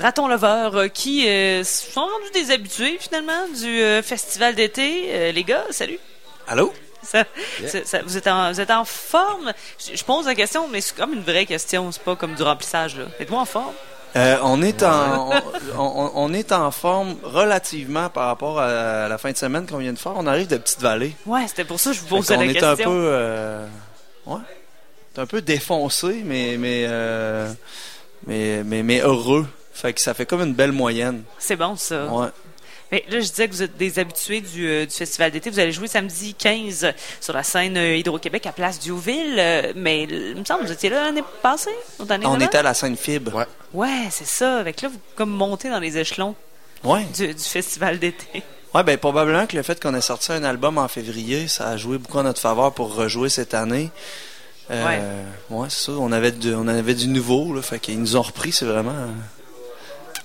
[0.00, 5.06] Raton Lover, euh, qui euh, sont rendus des habitués finalement du euh, festival d'été.
[5.08, 5.98] Euh, les gars, salut.
[6.46, 6.72] Allô?
[7.02, 7.24] Ça,
[7.66, 9.52] ça- ça- vous, êtes en, vous êtes en forme?
[9.76, 12.42] Je, je pose la question, mais c'est comme une vraie question, c'est pas comme du
[12.44, 12.94] remplissage.
[13.18, 13.72] Êtes-vous en forme?
[14.14, 15.42] On est en on,
[15.80, 19.92] on- on est en forme relativement par rapport à la fin de semaine qu'on vient
[19.94, 20.12] de faire.
[20.14, 21.16] On arrive de Petite Vallée.
[21.26, 22.70] Ouais, c'était pour ça que je vous posais la est question.
[22.70, 23.58] un peu
[24.26, 24.38] ouais,
[25.16, 27.52] un peu défoncé mais mais euh,
[28.28, 29.44] mais mais mais heureux.
[29.80, 31.22] Fait que ça fait comme une belle moyenne.
[31.38, 32.06] C'est bon ça.
[32.06, 32.28] Ouais.
[32.90, 35.50] Mais là, je disais que vous êtes des habitués du, euh, du festival d'été.
[35.50, 39.36] Vous allez jouer samedi 15 sur la scène euh, Hydro-Québec à Place Diouville.
[39.38, 41.70] euh, mais il me semble que vous étiez là l'année passée?
[42.00, 43.34] ou l'année On était à la scène fibre.
[43.34, 43.46] Ouais.
[43.74, 44.56] Ouais, c'est ça.
[44.58, 46.34] Avec là, vous comme montez dans les échelons
[46.82, 47.04] Ouais.
[47.14, 48.42] du, du festival d'été.
[48.74, 51.76] Ouais, ben probablement que le fait qu'on ait sorti un album en février, ça a
[51.76, 53.90] joué beaucoup en notre faveur pour rejouer cette année.
[54.70, 55.92] Euh, ouais, c'est ça.
[55.92, 58.90] On avait du, on avait du nouveau, là, fait qu'ils nous ont repris, c'est vraiment,
[58.92, 59.06] euh,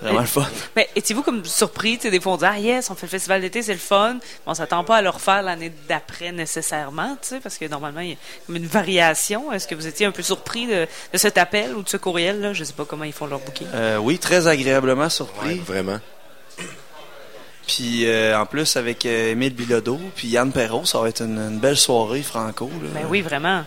[0.00, 0.46] vraiment le fun.
[0.76, 1.96] Mais étiez-vous comme surpris?
[1.96, 3.78] Tu sais, des fois, on dit, ah yes, on fait le festival d'été, c'est le
[3.78, 4.14] fun.
[4.14, 8.00] Mais on s'attend pas à le refaire l'année d'après nécessairement, tu sais, parce que normalement,
[8.00, 9.52] il y a comme une variation.
[9.52, 12.52] Est-ce que vous étiez un peu surpris de, de cet appel ou de ce courriel-là?
[12.52, 13.66] Je sais pas comment ils font leur booking.
[13.74, 15.54] Euh, oui, très agréablement Ouais, surpris.
[15.58, 15.98] vraiment.
[17.66, 21.38] Puis euh, en plus avec euh, Émile Bilodeau, puis Yann Perrault, ça va être une,
[21.38, 22.70] une belle soirée franco.
[22.82, 22.88] Là.
[22.94, 23.64] Ben oui, vraiment.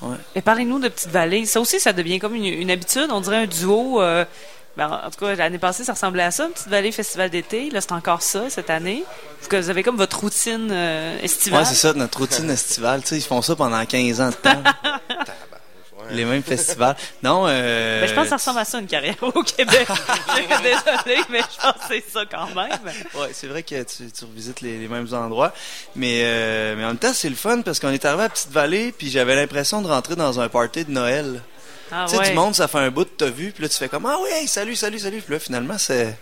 [0.00, 0.16] Ouais.
[0.34, 1.46] Mais parlez-nous de Petite Vallée.
[1.46, 3.06] Ça aussi, ça devient comme une, une habitude.
[3.10, 4.02] On dirait un duo.
[4.02, 4.24] euh,
[4.76, 7.70] ben, en tout cas, l'année passée, ça ressemblait à ça, Petite Vallée Festival d'été.
[7.70, 9.04] Là, c'est encore ça cette année.
[9.38, 11.60] Parce que vous avez comme votre routine euh, estivale.
[11.60, 13.02] Ouais, c'est ça, notre routine estivale.
[13.10, 14.62] Ils font ça pendant 15 ans de temps.
[16.10, 16.96] Les mêmes festivals.
[17.22, 19.86] Non, euh, Ben, je pense que ça ressemble à ça, une carrière au Québec.
[20.28, 22.78] Je suis désolée, mais je pense que c'est ça quand même.
[23.14, 25.54] Ouais, c'est vrai que tu, tu revisites les, les mêmes endroits,
[25.94, 28.50] mais euh, mais en même temps c'est le fun parce qu'on est arrivé à Petite
[28.50, 31.40] Vallée puis j'avais l'impression de rentrer dans un party de Noël.
[31.92, 32.28] Ah, tu sais ouais.
[32.30, 34.16] du monde ça fait un bout de t'as vu puis là tu fais comme ah
[34.22, 36.16] oui salut salut salut puis là finalement c'est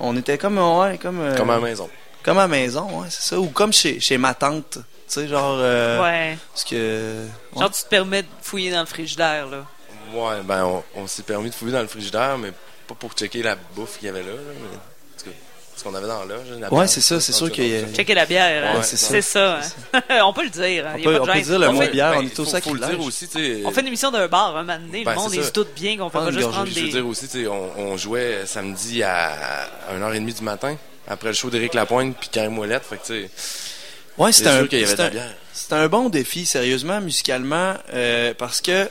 [0.00, 1.88] on était comme ouais comme euh, Comme à la maison.
[2.22, 5.28] comme à la maison ouais c'est ça ou comme chez chez ma tante tu sais
[5.28, 6.36] genre euh, Ouais.
[6.52, 7.60] parce que ouais.
[7.60, 9.64] Genre, tu te permets de fouiller dans le frigidaire, là.
[10.12, 12.50] Ouais, ben, on, on s'est permis de fouiller dans le frigidaire, mais
[12.88, 15.36] pas pour checker la bouffe qu'il y avait là, là, mais, en tout cas,
[15.76, 16.34] ce qu'on avait dans là.
[16.58, 18.78] la Ouais, bière, c'est ça, c'est sûr qu'il y a- Checker la bière, hein.
[18.78, 19.20] Ouais, c'est ça.
[19.22, 19.60] ça.
[19.92, 20.00] hein.
[20.24, 20.86] on peut le dire.
[20.86, 20.94] hein.
[20.98, 22.74] On peut- on peut dire le mot fait, bière, on Ben, est faut- au faut
[22.74, 23.28] le dire aussi,
[23.64, 25.04] on fait une émission d'un bar un moment donné.
[25.04, 25.42] Ben, le monde, ça.
[25.42, 26.92] se doute bien qu'on fait Ah, pas juste prendre Je veux des...
[26.92, 30.76] dire aussi, on, on jouait samedi à 1h30 du matin,
[31.06, 33.30] après le show d'Éric Lapointe puis Karim Ouellette, fait que tu sais,
[34.18, 35.36] Ouais, c'est c'était un, sûr qu'il y avait de c'était la un- bière.
[35.52, 38.88] c'était un bon défi, sérieusement, musicalement, euh, parce que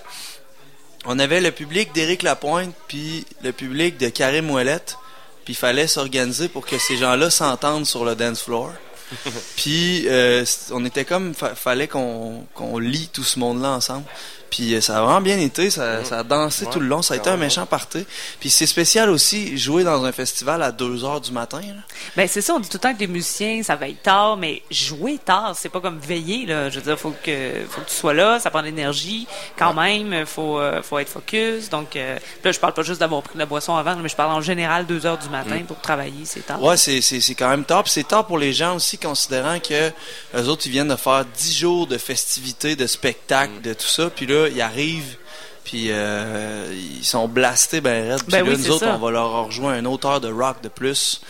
[1.06, 4.98] on avait le public d'Éric Lapointe, puis le public de Karim Ouellette,
[5.46, 8.74] puis il fallait s'organiser pour que ces gens-là s'entendent sur le dance floor.
[9.56, 14.06] puis euh, on était comme, fa- fallait qu'on qu'on lie tout ce monde-là ensemble.
[14.50, 17.02] Puis euh, ça a vraiment bien été, ça, ça a dansé Ouais, tout le long,
[17.02, 18.06] ça a été un méchant party.
[18.40, 21.62] Puis c'est spécial aussi, jouer dans un festival à 2 heures du matin.
[21.62, 21.82] Là.
[22.16, 24.62] Ben, c'est ça, on dit tout le temps que les musiciens, ça veille tard, mais
[24.72, 26.70] jouer tard, c'est pas comme veiller, là.
[26.70, 29.28] Je veux dire, faut que, faut que tu sois là, ça prend de l'énergie.
[29.58, 31.70] Quand même, faut, euh, faut être focus.
[31.70, 34.16] Donc, euh, là, je parle pas juste d'avoir pris de la boisson avant, mais je
[34.16, 36.62] parle en général deux heures du matin pour travailler, c'est tard.
[36.62, 37.84] Ouais, c'est, c'est, c'est quand même tard.
[37.84, 39.92] Puis c'est tard pour les gens aussi, considérant que
[40.34, 44.10] les autres, ils viennent de faire 10 jours de festivités, de spectacles, de tout ça.
[44.10, 45.18] Puis là, ils arrivent,
[45.64, 48.22] puis euh, ils sont blastés ben raides.
[48.24, 48.96] Puis Ben là, oui, nous autres, ça.
[48.96, 51.22] on va leur rejoindre un autre heure de rock de plus.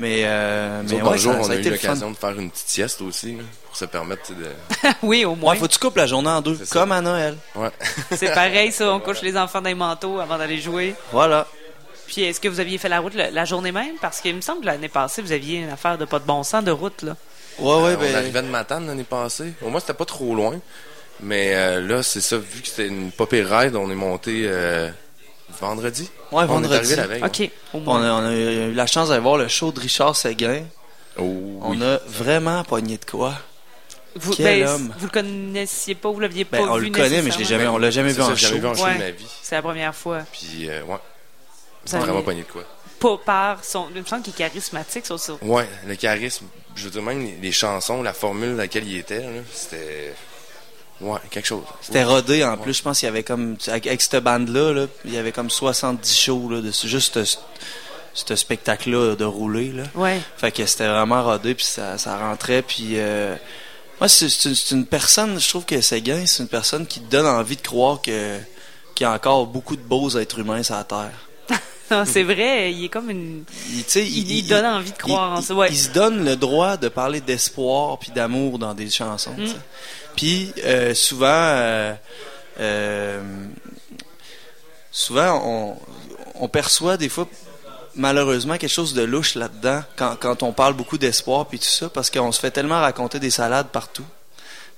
[0.00, 2.16] Mais, euh, Nous mais autres, ouais, jour, ça, on ça a a eu l'occasion de
[2.16, 4.88] faire une petite sieste aussi, là, pour se permettre de...
[5.02, 5.52] oui, au moins.
[5.52, 7.36] Ouais, faut que tu coupes la journée en deux, comme à Noël.
[7.54, 7.70] Ouais.
[8.16, 8.92] C'est pareil, ça.
[8.92, 10.96] On couche les enfants dans les manteaux avant d'aller jouer.
[11.12, 11.46] Voilà.
[12.08, 13.94] Puis, est-ce que vous aviez fait la route la journée même?
[14.00, 16.42] Parce qu'il me semble que l'année passée, vous aviez une affaire de pas de bon
[16.42, 17.16] sens de route, là.
[17.60, 18.10] Ouais, ouais, Euh, ben.
[18.12, 19.52] On arrivait de Matane l'année passée.
[19.62, 20.58] Au moins, c'était pas trop loin.
[21.20, 24.90] Mais euh, là, c'est ça, vu que c'était une pop ride, on est monté euh,
[25.60, 26.10] vendredi.
[26.32, 26.74] Ouais, On est vendredi.
[26.74, 27.22] arrivé la veille.
[27.24, 30.64] OK, On a, on a eu la chance d'aller voir le show de Richard Séguin.
[31.16, 31.22] Oh,
[31.62, 31.84] On oui.
[31.84, 33.34] a vraiment pogné de quoi.
[34.16, 34.94] Vous, quel ben, homme.
[34.98, 37.44] vous le connaissiez pas, vous l'aviez pas Ben, on vu le connaît, mais je l'ai
[37.44, 38.60] jamais, on l'a jamais vu ça, en jamais show.
[38.60, 38.94] vu un show Ouais.
[38.94, 39.26] de ma vie.
[39.42, 40.20] C'est la première fois.
[40.32, 40.96] Puis, euh, ouais.
[41.84, 42.62] C'est vraiment pogné de quoi.
[43.00, 43.88] Pas par son...
[43.94, 45.34] Il me semble qu'il est charismatique, sur ça.
[45.42, 46.46] Ouais, le charisme,
[46.76, 50.14] je veux dire, même les, chansons, la formule dans laquelle il était, c'était.
[51.00, 51.64] Ouais, quelque chose.
[51.80, 52.74] C'était rodé en plus.
[52.74, 53.56] Je pense qu'il y avait comme.
[53.66, 56.88] Avec, avec cette bande-là, là, il y avait comme 70 shows là, dessus.
[56.88, 57.20] Juste
[58.14, 59.72] ce, spectacle-là de rouler.
[59.72, 59.84] Là.
[59.94, 60.20] Ouais.
[60.36, 62.62] Fait que c'était vraiment rodé, puis ça, ça rentrait.
[62.62, 62.98] Puis.
[62.98, 63.36] Euh,
[64.00, 67.56] moi, c'est une, personne, je trouve que Séguin, c'est une personne qui te donne envie
[67.56, 68.38] de croire que
[68.94, 71.10] qu'il y a encore beaucoup de beaux êtres humains sur la Terre.
[71.90, 73.44] Non, c'est vrai, il est comme une...
[73.68, 75.68] Il, Il- il donne envie de croire en il- ça, ouais.
[75.70, 79.34] Il se donne le droit de parler d'espoir puis d'amour dans des chansons.
[79.36, 79.46] Mm.
[80.16, 81.94] Puis euh, souvent, euh,
[82.60, 83.22] euh,
[84.90, 85.76] souvent on,
[86.44, 87.28] on perçoit des fois
[87.96, 91.88] malheureusement quelque chose de louche là-dedans quand, quand on parle beaucoup d'espoir puis tout ça
[91.88, 94.04] parce qu'on se fait tellement raconter des salades partout.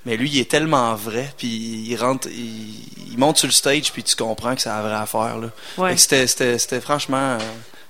[0.06, 3.92] Mais lui, il est tellement vrai, puis il rentre, il, il monte sur le stage,
[3.92, 5.36] puis tu comprends que c'est la vraie affaire.
[5.36, 5.48] Là.
[5.76, 5.96] Ouais.
[5.98, 7.38] C'était, c'était, c'était franchement euh,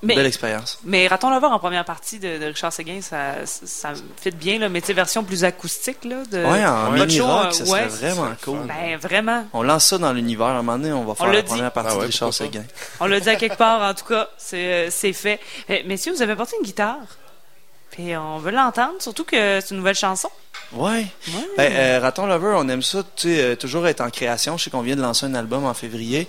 [0.02, 0.78] une Mais- belle expérience.
[0.82, 4.68] Mais Raton Laveur en première partie de, de Richard Séguin, ça, ça fit bien, là,
[4.70, 7.50] mais tu sais, version plus acoustique, là, de Ouais, en votre mini show, rock, euh,
[7.50, 7.90] ça ouais.
[7.90, 8.58] serait vraiment cool.
[8.66, 9.46] Ben, vraiment.
[9.52, 10.46] On lance ça dans l'univers.
[10.46, 11.48] À un moment donné, on va faire l'a la dit.
[11.48, 12.32] première partie Ah ouais, de Richard.
[12.32, 12.64] Séguin.
[13.00, 15.38] On l'a dit à quelque part, en tout cas, c'est euh, c'est fait.
[15.68, 16.96] Eh, messieurs, vous avez apporté une guitare.
[17.90, 20.28] Puis on veut l'entendre, surtout que c'est une nouvelle chanson.
[20.72, 21.06] Ouais.
[21.28, 21.48] Ouais.
[21.56, 24.56] Ben, euh, Raton Lover, on aime ça, tu sais, euh, toujours être en création.
[24.58, 26.26] Je sais qu'on vient de lancer un album en février,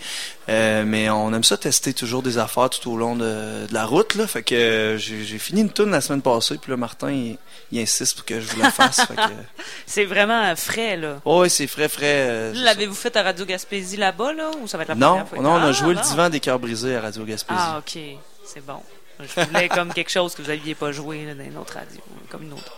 [0.48, 3.86] euh, mais on aime ça tester toujours des affaires tout au long de, de la
[3.86, 4.28] route, là.
[4.28, 7.38] Fait que j'ai fini une tune la semaine passée, puis là, Martin, il,
[7.72, 9.02] il insiste pour que je vous la fasse.
[9.88, 11.20] C'est vraiment frais, là.
[11.26, 12.54] oh, ouais, c'est frais, frais.
[12.54, 14.96] L'avez-vous fait à Radio Gaspésie là-bas, là, ou ça va être la.
[14.96, 15.40] Non, première fois?
[15.40, 17.60] non, on a Ah, joué le divan des cœurs brisés à Radio Gaspésie.
[17.62, 18.00] Ah, ok.
[18.46, 18.82] C'est bon.
[19.20, 22.00] Je voulais comme quelque chose que vous n'aviez pas joué là, dans une autre radio,
[22.30, 22.72] comme une autre.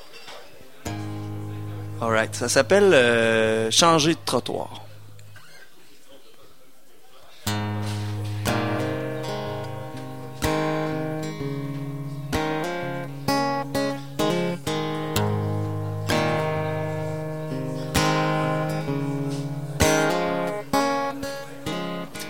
[2.01, 4.85] Alright, ça s'appelle euh, Changer de trottoir.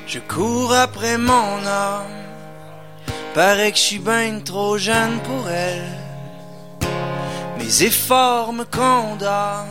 [0.08, 2.08] Je cours après mon âme.
[3.36, 4.02] Paraît que je suis
[4.44, 5.99] trop jeune pour elle.
[7.70, 9.68] Mes efforts me condamnent,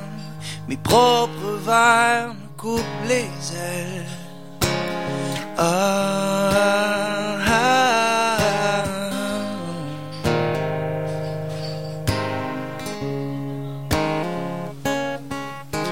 [0.68, 4.06] mes propres vers me coupent les ailes.
[5.58, 8.84] Ah, ah, ah.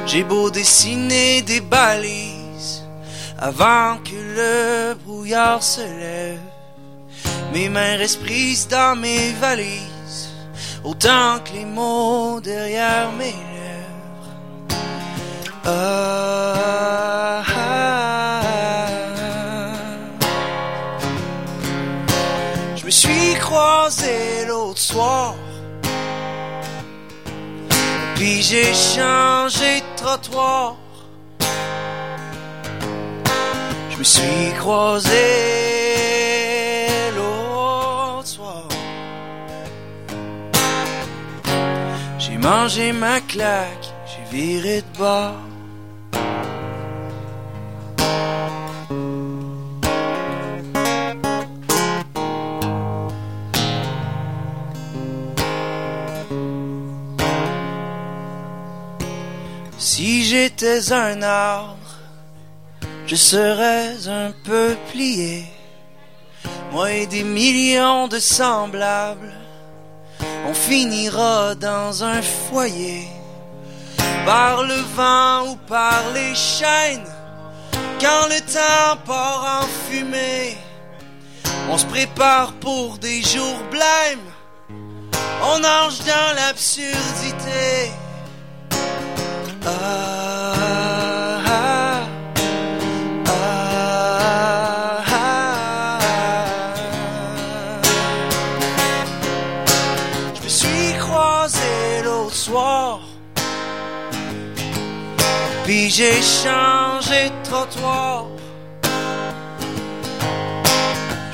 [0.07, 2.85] J'ai beau dessiner des balises
[3.37, 6.39] avant que le brouillard se lève.
[7.53, 9.96] Mes mains restent dans mes valises,
[10.87, 14.31] autant que les mots derrière mes lèvres.
[15.65, 18.83] Ah, ah, ah.
[22.77, 25.35] Je me suis croisé l'autre soir,
[28.15, 30.77] puis j'ai changé de trottoir.
[33.91, 35.76] Je me suis croisé
[42.47, 45.35] mangé ma claque, j'ai viré de bord.
[59.79, 61.91] Si j'étais un arbre,
[63.07, 65.47] je serais un peu plié.
[66.71, 69.35] Moi et des millions de semblables,
[70.49, 73.09] on finira dans un foyer.
[74.25, 77.11] Par le vent ou par les chaînes,
[78.01, 80.57] quand le temps part en fumée,
[81.71, 84.31] on se prépare pour des jours blêmes.
[85.43, 87.93] On nage dans l'absurdité.
[89.65, 90.36] Ah,
[105.67, 108.27] puis j'ai changé de trottoir.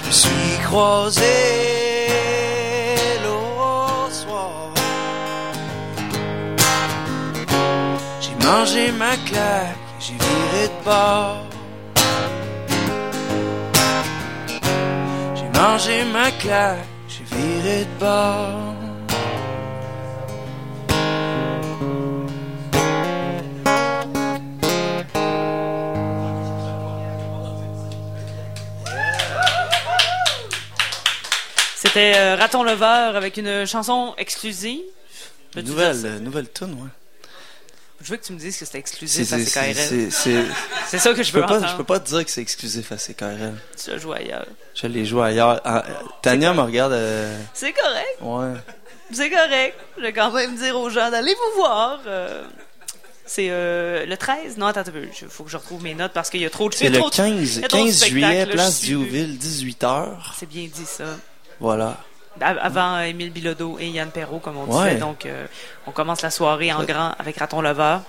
[0.00, 1.36] Je me suis croisé
[3.22, 4.72] l'autre soir.
[8.22, 11.46] J'ai mangé ma claque, j'ai viré de bord.
[15.34, 18.81] J'ai mangé ma claque, j'ai viré de bord.
[31.82, 34.80] C'était euh, Raton Leveur avec une chanson exclusive.
[35.52, 36.06] Peux-tu Nouvelle, dire ça?
[36.16, 36.88] euh, nouvelle tune, ouais.
[38.00, 39.74] Je veux que tu me dises que c'était C'est, exclusif à c'est, CKRL.
[39.74, 40.44] c'est, c'est-
[40.88, 41.70] C'est ça que je je peux veux pas, entendre.
[41.72, 43.54] je peux pas te dire que c'est exclusif à CKRL.
[43.82, 44.46] Tu l'as joué ailleurs.
[44.74, 45.60] Je l'ai joué ailleurs.
[45.64, 48.18] Ah, euh, Tania me regarde, euh, C'est correct.
[48.20, 48.54] ouais.
[49.12, 49.76] C'est correct.
[49.98, 52.00] Je vais quand même dire aux gens d'aller vous voir.
[52.06, 52.44] euh,
[53.26, 54.56] c'est euh, le 13?
[54.56, 55.04] Non, attends un peu.
[55.20, 56.92] Il faut que je retrouve mes notes parce qu'il y a trop de C'est il
[56.92, 58.86] y a le trop de- 15, il y a trop de 15 juillet, place suis.
[58.88, 60.06] Diouville, 18h.
[60.38, 61.04] C'est bien dit, ça.
[61.62, 61.96] Voilà.
[62.40, 64.88] Av- Avant euh, Émile Bilodeau et Yann Perrault, comme on Ouais.
[64.88, 65.00] disait.
[65.00, 65.46] Donc, euh,
[65.86, 68.02] on commence la soirée en grand avec Raton Leveur.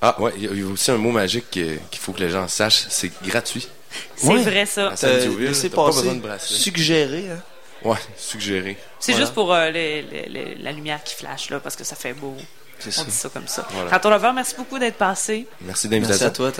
[0.00, 2.46] Ah, ouais, il y a- aussi un mot magique que- qu'il faut que les gens
[2.46, 3.66] sachent, c'est gratuit.
[4.14, 4.42] C'est Ouais.
[4.42, 4.92] vrai, ça.
[4.92, 6.56] Euh, t'as pas besoin de bracelet.
[6.56, 7.42] Suggéré, hein.
[7.82, 8.76] Ouais, suggéré.
[9.00, 9.24] C'est Voilà.
[9.24, 12.12] juste pour euh, les- les- les- la lumière qui flash, là, parce que ça fait
[12.12, 12.36] beau.
[12.78, 13.04] C'est On ça.
[13.04, 13.66] dit ça comme ça.
[13.70, 13.90] Voilà.
[13.90, 15.46] Canton Lover, merci beaucoup d'être passé.
[15.62, 16.52] Merci de Merci à toi.